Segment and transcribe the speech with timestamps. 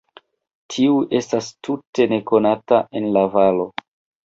[0.75, 3.71] Tiu estas tute nekonata en la valo.